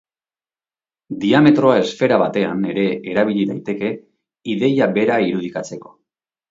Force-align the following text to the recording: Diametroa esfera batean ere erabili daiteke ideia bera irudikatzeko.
Diametroa 1.25 1.75
esfera 1.83 2.19
batean 2.23 2.65
ere 2.73 2.87
erabili 3.13 3.47
daiteke 3.53 3.95
ideia 4.57 4.93
bera 5.01 5.25
irudikatzeko. 5.31 5.97